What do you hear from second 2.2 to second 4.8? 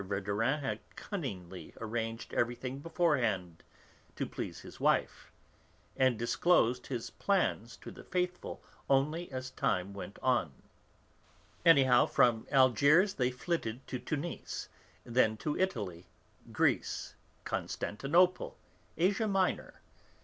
everything beforehand, to please his